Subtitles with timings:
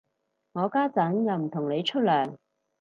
[0.53, 2.35] 我家陣又唔同你出糧